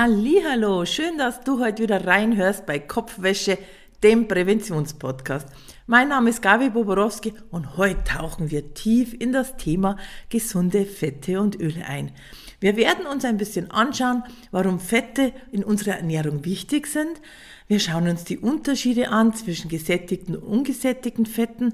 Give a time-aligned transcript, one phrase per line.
[0.00, 3.58] Hallo, schön, dass du heute wieder reinhörst bei Kopfwäsche,
[4.04, 5.48] dem Präventionspodcast.
[5.88, 9.96] Mein Name ist Gabi Boborowski und heute tauchen wir tief in das Thema
[10.28, 12.12] gesunde Fette und Öle ein.
[12.60, 14.22] Wir werden uns ein bisschen anschauen,
[14.52, 17.20] warum Fette in unserer Ernährung wichtig sind.
[17.66, 21.72] Wir schauen uns die Unterschiede an zwischen gesättigten und ungesättigten Fetten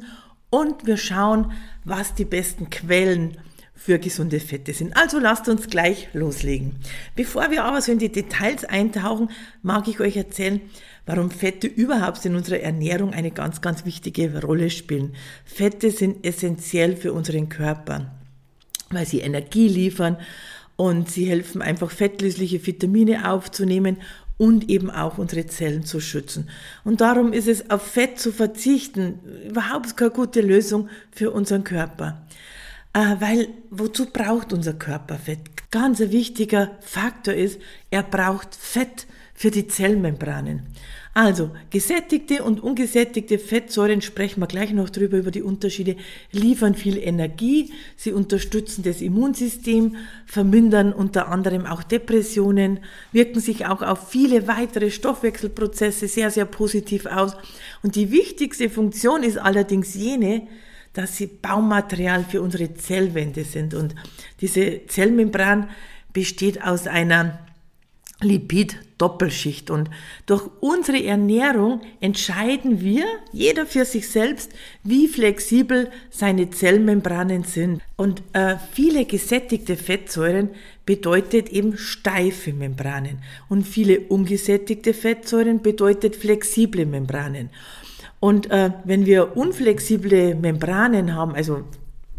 [0.48, 1.52] und wir schauen,
[1.84, 3.36] was die besten Quellen
[3.84, 4.96] für gesunde Fette sind.
[4.96, 6.76] Also lasst uns gleich loslegen.
[7.16, 9.28] Bevor wir aber so in die Details eintauchen,
[9.62, 10.62] mag ich euch erzählen,
[11.04, 15.14] warum Fette überhaupt in unserer Ernährung eine ganz, ganz wichtige Rolle spielen.
[15.44, 18.10] Fette sind essentiell für unseren Körper,
[18.88, 20.16] weil sie Energie liefern
[20.76, 23.98] und sie helfen einfach fettlösliche Vitamine aufzunehmen
[24.38, 26.48] und eben auch unsere Zellen zu schützen.
[26.84, 32.22] Und darum ist es auf Fett zu verzichten überhaupt keine gute Lösung für unseren Körper.
[32.94, 35.40] Äh, weil wozu braucht unser Körper Fett?
[35.72, 40.62] Ganz ein wichtiger Faktor ist, er braucht Fett für die Zellmembranen.
[41.12, 45.96] Also, gesättigte und ungesättigte Fettsäuren, sprechen wir gleich noch drüber, über die Unterschiede,
[46.32, 52.80] liefern viel Energie, sie unterstützen das Immunsystem, vermindern unter anderem auch Depressionen,
[53.12, 57.36] wirken sich auch auf viele weitere Stoffwechselprozesse sehr, sehr positiv aus.
[57.82, 60.48] Und die wichtigste Funktion ist allerdings jene,
[60.94, 63.74] dass sie Baumaterial für unsere Zellwände sind.
[63.74, 63.94] Und
[64.40, 65.68] diese Zellmembran
[66.12, 67.38] besteht aus einer
[68.20, 69.70] Lipid-Doppelschicht.
[69.70, 69.90] Und
[70.26, 77.82] durch unsere Ernährung entscheiden wir, jeder für sich selbst, wie flexibel seine Zellmembranen sind.
[77.96, 80.50] Und äh, viele gesättigte Fettsäuren
[80.86, 83.18] bedeutet eben steife Membranen.
[83.48, 87.50] Und viele ungesättigte Fettsäuren bedeutet flexible Membranen.
[88.24, 91.64] Und äh, wenn wir unflexible Membranen haben, also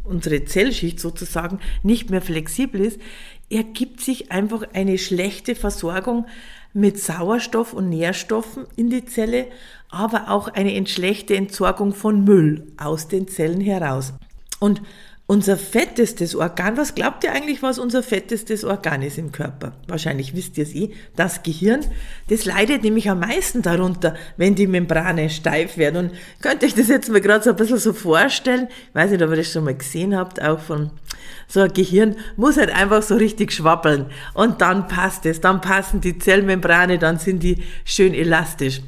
[0.04, 3.02] unsere Zellschicht sozusagen nicht mehr flexibel ist,
[3.50, 6.28] ergibt sich einfach eine schlechte Versorgung
[6.74, 9.48] mit Sauerstoff und Nährstoffen in die Zelle,
[9.90, 14.14] aber auch eine schlechte Entsorgung von Müll aus den Zellen heraus.
[14.60, 14.84] Und
[15.28, 19.74] unser fettestes Organ, was glaubt ihr eigentlich, was unser fettestes Organ ist im Körper?
[19.88, 21.82] Wahrscheinlich wisst ihr es eh, das Gehirn.
[22.30, 26.10] Das leidet nämlich am meisten darunter, wenn die Membrane steif werden.
[26.10, 28.68] Und könnt ihr euch das jetzt mal gerade so ein bisschen so vorstellen?
[28.90, 30.92] Ich weiß nicht, ob ihr das schon mal gesehen habt, auch von
[31.48, 34.08] so ein Gehirn muss halt einfach so richtig schwappeln.
[34.36, 38.82] Und dann passt es, dann passen die Zellmembrane, dann sind die schön elastisch.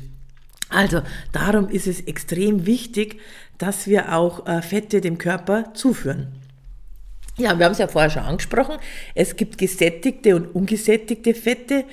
[0.70, 1.02] Also
[1.32, 3.20] darum ist es extrem wichtig,
[3.58, 6.28] dass wir auch äh, Fette dem Körper zuführen.
[7.38, 8.78] Ja, wir haben es ja vorher schon angesprochen.
[9.14, 11.86] Es gibt gesättigte und ungesättigte Fette,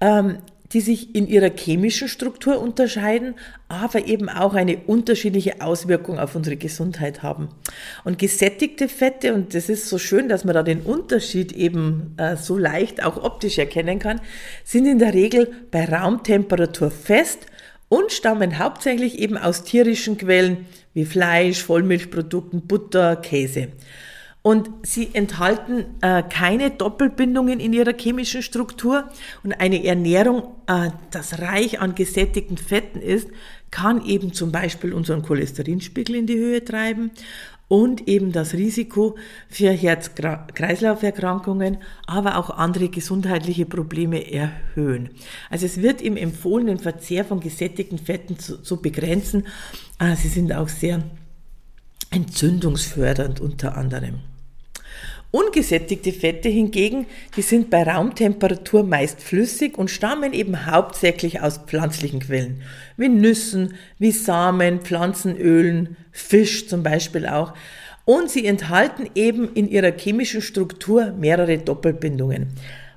[0.00, 0.38] ähm,
[0.72, 3.34] die sich in ihrer chemischen Struktur unterscheiden,
[3.68, 7.48] aber eben auch eine unterschiedliche Auswirkung auf unsere Gesundheit haben.
[8.04, 12.36] Und gesättigte Fette, und das ist so schön, dass man da den Unterschied eben äh,
[12.36, 14.20] so leicht auch optisch erkennen kann,
[14.64, 17.46] sind in der Regel bei Raumtemperatur fest
[17.88, 23.68] und stammen hauptsächlich eben aus tierischen Quellen wie Fleisch, Vollmilchprodukten, Butter, Käse.
[24.42, 29.08] Und sie enthalten äh, keine Doppelbindungen in ihrer chemischen Struktur
[29.42, 33.28] und eine Ernährung, äh, das reich an gesättigten Fetten ist,
[33.72, 37.10] kann eben zum Beispiel unseren Cholesterinspiegel in die Höhe treiben
[37.68, 39.16] und eben das Risiko
[39.48, 45.10] für Herz-Kreislauf-Erkrankungen, aber auch andere gesundheitliche Probleme erhöhen.
[45.50, 49.48] Also es wird im empfohlenen Verzehr von gesättigten Fetten zu, zu begrenzen.
[49.98, 51.02] Ah, sie sind auch sehr
[52.10, 54.20] entzündungsfördernd unter anderem.
[55.36, 57.04] Ungesättigte Fette hingegen,
[57.36, 62.62] die sind bei Raumtemperatur meist flüssig und stammen eben hauptsächlich aus pflanzlichen Quellen,
[62.96, 67.52] wie Nüssen, wie Samen, Pflanzenölen, Fisch zum Beispiel auch.
[68.06, 72.46] Und sie enthalten eben in ihrer chemischen Struktur mehrere Doppelbindungen.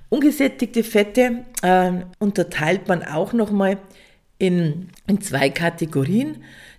[0.08, 3.80] Ungesättigte Fette äh, unterteilt man auch nochmal
[4.38, 6.38] in, in zwei Kategorien.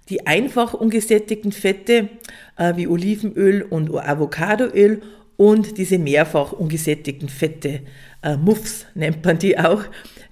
[0.08, 2.08] Die einfach ungesättigten Fette
[2.56, 5.02] äh, wie Olivenöl und Avocadoöl
[5.40, 7.81] und diese mehrfach ungesättigten Fette,
[8.22, 9.84] äh, Muffs nennt man die auch,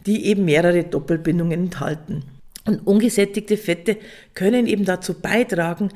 [0.04, 2.24] die eben mehrere Doppelbindungen enthalten.
[2.66, 3.96] Und ungesättigte Fette
[4.34, 5.88] können eben dazu beitragen,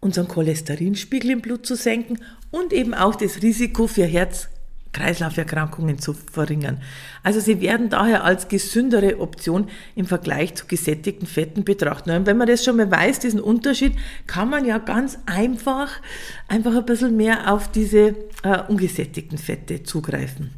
[0.00, 2.20] unseren Cholesterinspiegel im Blut zu senken
[2.50, 4.48] und eben auch das Risiko für Herz,
[4.94, 6.80] Kreislauferkrankungen zu verringern.
[7.22, 12.16] Also sie werden daher als gesündere Option im Vergleich zu gesättigten Fetten betrachtet.
[12.16, 13.92] Und wenn man das schon mal weiß, diesen Unterschied,
[14.26, 15.90] kann man ja ganz einfach,
[16.48, 20.50] einfach ein bisschen mehr auf diese äh, ungesättigten Fette zugreifen.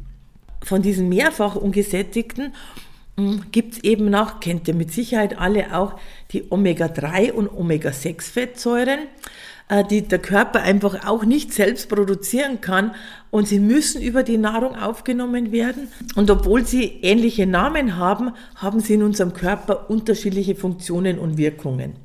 [0.63, 2.53] Von diesen mehrfach ungesättigten
[3.17, 5.99] hm, gibt es eben noch, kennt ihr mit Sicherheit alle auch,
[6.31, 8.99] die Omega-3 und Omega-6-Fettsäuren.
[9.69, 12.95] Äh, die der Körper einfach auch nicht selbst produzieren kann
[13.31, 15.89] und sie müssen über die Nahrung aufgenommen werden.
[16.15, 21.97] Und obwohl sie ähnliche Namen haben, haben sie in unserem Körper unterschiedliche Funktionen und Wirkungen.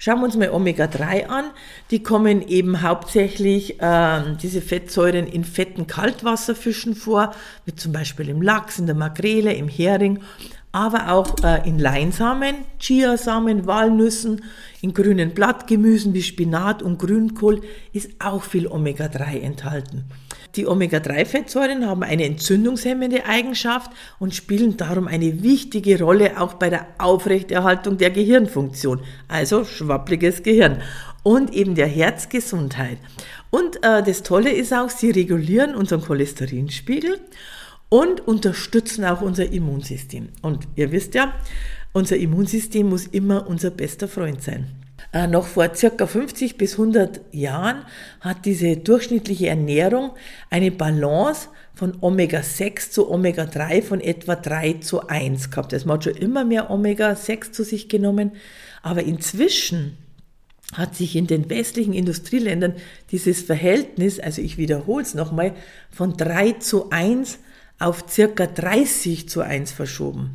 [0.00, 1.44] Schauen wir uns mal Omega-3 an.
[1.92, 7.32] Die kommen eben hauptsächlich, äh, diese Fettsäuren in fetten Kaltwasserfischen vor,
[7.64, 10.18] wie zum Beispiel im Lachs, in der Makrele, im Hering
[10.74, 14.42] aber auch äh, in Leinsamen, Chiasamen, Walnüssen,
[14.82, 17.62] in grünen Blattgemüsen wie Spinat und Grünkohl
[17.92, 20.04] ist auch viel Omega-3 enthalten.
[20.56, 26.88] Die Omega-3-Fettsäuren haben eine entzündungshemmende Eigenschaft und spielen darum eine wichtige Rolle auch bei der
[26.98, 30.82] Aufrechterhaltung der Gehirnfunktion, also schwappliges Gehirn
[31.22, 32.98] und eben der Herzgesundheit.
[33.50, 37.20] Und äh, das Tolle ist auch, sie regulieren unseren Cholesterinspiegel
[37.94, 40.30] und unterstützen auch unser Immunsystem.
[40.42, 41.32] Und ihr wisst ja,
[41.92, 44.66] unser Immunsystem muss immer unser bester Freund sein.
[45.12, 47.84] Äh, noch vor circa 50 bis 100 Jahren
[48.20, 50.10] hat diese durchschnittliche Ernährung
[50.50, 55.72] eine Balance von Omega-6 zu Omega-3 von etwa 3 zu 1 gehabt.
[55.72, 58.32] Also hat schon immer mehr Omega-6 zu sich genommen,
[58.82, 59.96] aber inzwischen
[60.72, 62.74] hat sich in den westlichen Industrieländern
[63.12, 65.54] dieses Verhältnis, also ich wiederhole es nochmal,
[65.92, 67.38] von 3 zu 1
[67.84, 70.30] auf circa 30 zu 1 verschoben.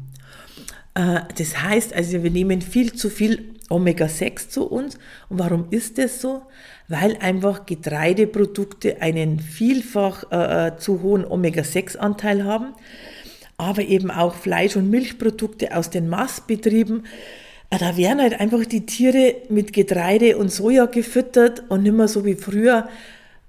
[0.94, 4.98] Äh, das heißt also, wir nehmen viel zu viel Omega-6 zu uns.
[5.30, 6.42] Und warum ist das so?
[6.88, 12.74] Weil einfach Getreideprodukte einen vielfach äh, äh zu hohen Omega-6-Anteil haben,
[13.58, 17.06] aber eben auch Fleisch- und Milchprodukte aus den Mastbetrieben.
[17.70, 22.08] Äh, da werden halt einfach die Tiere mit Getreide und Soja gefüttert und nicht mehr
[22.08, 22.90] so wie früher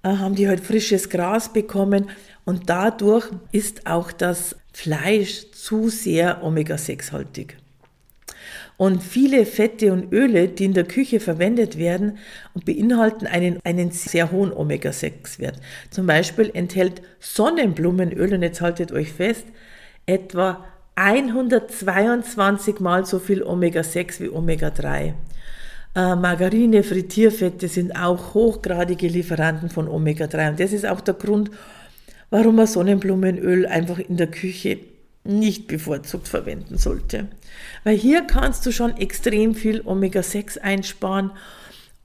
[0.08, 2.10] haben die halt frisches Gras bekommen
[2.44, 7.56] und dadurch ist auch das Fleisch zu sehr Omega-6-haltig.
[8.76, 12.16] Und viele Fette und Öle, die in der Küche verwendet werden,
[12.64, 15.56] beinhalten einen, einen sehr hohen Omega-6-Wert.
[15.90, 19.44] Zum Beispiel enthält Sonnenblumenöl, und jetzt haltet euch fest,
[20.06, 20.64] etwa
[20.94, 25.12] 122 mal so viel Omega-6 wie Omega-3.
[25.94, 30.50] Äh, Margarine, Frittierfette sind auch hochgradige Lieferanten von Omega-3.
[30.50, 31.50] Und das ist auch der Grund,
[32.30, 34.78] warum man Sonnenblumenöl einfach in der Küche
[35.24, 37.28] nicht bevorzugt verwenden sollte.
[37.84, 41.32] Weil hier kannst du schon extrem viel Omega-6 einsparen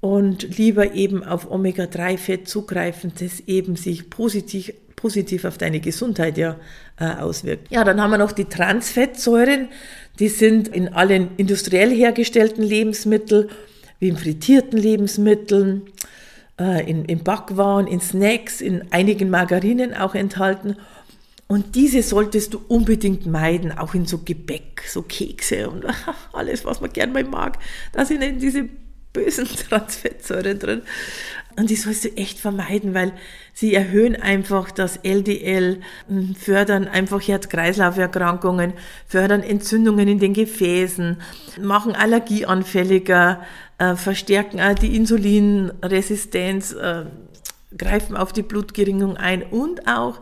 [0.01, 6.57] und lieber eben auf Omega-3-Fett zugreifen, das eben sich positiv, positiv auf deine Gesundheit ja
[6.99, 7.71] äh, auswirkt.
[7.71, 9.69] Ja, dann haben wir noch die Transfettsäuren.
[10.19, 13.49] Die sind in allen industriell hergestellten Lebensmitteln,
[13.99, 15.83] wie in frittierten Lebensmitteln,
[16.59, 20.77] äh, in, in Backwaren, in Snacks, in einigen Margarinen auch enthalten.
[21.47, 25.85] Und diese solltest du unbedingt meiden, auch in so Gebäck, so Kekse und
[26.33, 27.59] alles, was man gern mal mag.
[27.91, 28.67] Da sind eben diese
[29.13, 30.81] bösen Transfettsäuren drin.
[31.57, 33.13] Und die sollst du echt vermeiden, weil
[33.53, 35.79] sie erhöhen einfach das LDL,
[36.37, 38.73] fördern einfach Herz-Kreislauf-Erkrankungen,
[39.07, 41.21] fördern Entzündungen in den Gefäßen,
[41.61, 43.41] machen allergieanfälliger,
[43.77, 47.05] äh, verstärken auch die Insulinresistenz, äh,
[47.77, 50.19] greifen auf die Blutgeringung ein und auch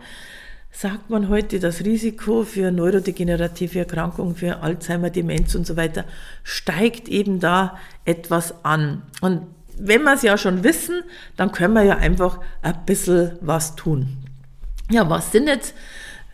[0.72, 6.04] sagt man heute, das Risiko für neurodegenerative Erkrankungen, für Alzheimer, Demenz und so weiter
[6.44, 9.04] steigt eben da etwas an.
[9.22, 9.44] Und
[9.78, 11.04] wenn wir es ja schon wissen,
[11.38, 14.18] dann können wir ja einfach ein bisschen was tun.
[14.90, 15.76] Ja, was sind jetzt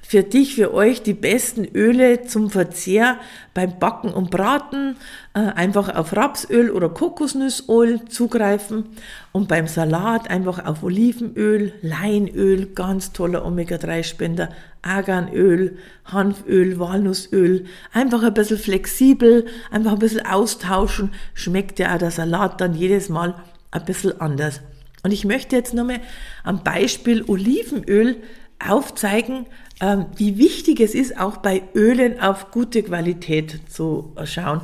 [0.09, 3.19] für dich, für euch die besten Öle zum Verzehr
[3.53, 4.95] beim Backen und Braten.
[5.35, 8.85] Äh, einfach auf Rapsöl oder Kokosnussöl zugreifen
[9.33, 14.49] und beim Salat einfach auf Olivenöl, Leinöl, ganz toller Omega-3-Spender,
[14.81, 17.65] Arganöl, Hanföl, Walnussöl.
[17.93, 23.09] Einfach ein bisschen flexibel, einfach ein bisschen austauschen, schmeckt ja auch der Salat dann jedes
[23.09, 23.35] Mal
[23.69, 24.61] ein bisschen anders.
[25.03, 26.01] Und ich möchte jetzt nochmal
[26.43, 28.17] am Beispiel Olivenöl
[28.59, 29.45] aufzeigen,
[29.81, 34.61] ähm, wie wichtig es ist, auch bei Ölen auf gute Qualität zu schauen,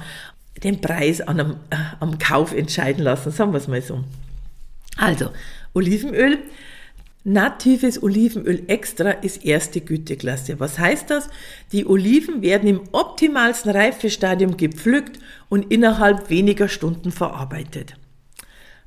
[0.63, 4.03] den Preis einem, äh, am Kauf entscheiden lassen, sagen wir es mal so.
[4.97, 5.29] Also,
[5.73, 6.39] Olivenöl,
[7.23, 10.59] natives Olivenöl extra ist erste Güteklasse.
[10.59, 11.29] Was heißt das?
[11.71, 17.95] Die Oliven werden im optimalsten Reifestadium gepflückt und innerhalb weniger Stunden verarbeitet.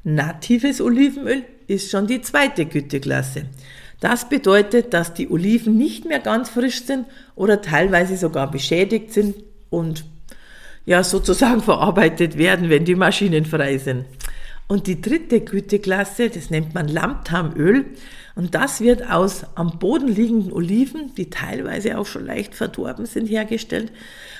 [0.04, 3.44] Natives Olivenöl ist schon die zweite Güteklasse.
[4.00, 9.34] Das bedeutet, dass die Oliven nicht mehr ganz frisch sind oder teilweise sogar beschädigt sind
[9.70, 10.04] und
[10.86, 14.04] ja sozusagen verarbeitet werden, wenn die Maschinen frei sind.
[14.68, 17.86] Und die dritte Güteklasse, das nennt man Lammtarnöl.
[18.36, 23.26] Und das wird aus am Boden liegenden Oliven, die teilweise auch schon leicht verdorben sind,
[23.26, 23.90] hergestellt.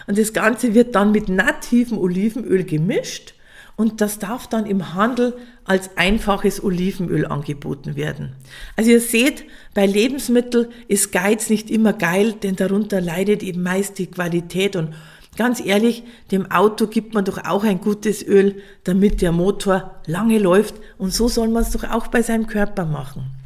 [0.06, 3.34] Und das Ganze wird dann mit nativem Olivenöl gemischt.
[3.78, 8.34] Und das darf dann im Handel als einfaches Olivenöl angeboten werden.
[8.74, 13.98] Also ihr seht, bei Lebensmitteln ist Geiz nicht immer geil, denn darunter leidet eben meist
[13.98, 14.94] die Qualität und
[15.36, 20.40] Ganz ehrlich, dem Auto gibt man doch auch ein gutes Öl, damit der Motor lange
[20.40, 23.37] läuft und so soll man es doch auch bei seinem Körper machen.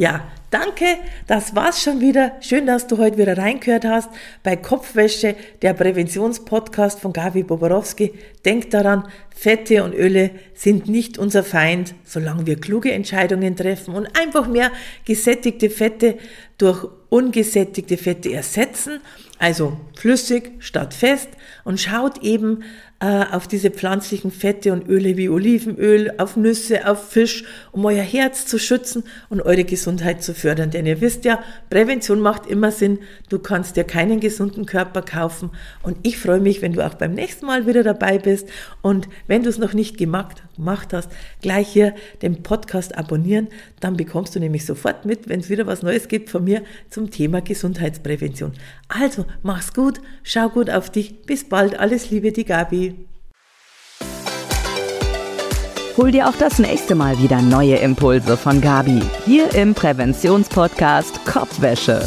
[0.00, 0.86] Ja, danke,
[1.26, 2.32] das war's schon wieder.
[2.40, 4.08] Schön, dass du heute wieder reingehört hast
[4.42, 8.14] bei Kopfwäsche, der Präventionspodcast von Gavi Boborowski.
[8.46, 14.08] Denk daran, Fette und Öle sind nicht unser Feind, solange wir kluge Entscheidungen treffen und
[14.18, 14.70] einfach mehr
[15.04, 16.16] gesättigte Fette
[16.56, 19.02] durch ungesättigte Fette ersetzen
[19.40, 21.30] also flüssig statt fest
[21.64, 22.62] und schaut eben
[23.00, 28.02] äh, auf diese pflanzlichen Fette und Öle wie Olivenöl, auf Nüsse, auf Fisch, um euer
[28.02, 30.70] Herz zu schützen und eure Gesundheit zu fördern.
[30.70, 32.98] Denn ihr wisst ja, Prävention macht immer Sinn.
[33.30, 35.50] Du kannst dir keinen gesunden Körper kaufen.
[35.82, 38.48] Und ich freue mich, wenn du auch beim nächsten Mal wieder dabei bist.
[38.82, 43.48] Und wenn du es noch nicht gemacht, gemacht hast, gleich hier den Podcast abonnieren.
[43.80, 47.10] Dann bekommst du nämlich sofort mit, wenn es wieder was Neues gibt von mir zum
[47.10, 48.52] Thema Gesundheitsprävention.
[48.88, 51.22] Also, mach's gut, schau gut auf dich.
[51.22, 51.78] Bis bald.
[51.78, 52.89] Alles Liebe, die Gabi.
[56.00, 62.00] Hol dir auch das nächste Mal wieder neue Impulse von Gabi hier im Präventionspodcast Kopfwäsche.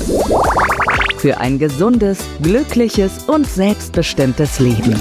[1.19, 4.99] Für ein gesundes, glückliches und selbstbestimmtes Leben.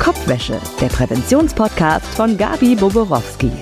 [0.00, 3.52] Kopfwäsche, der Präventionspodcast von Gabi Boborowski.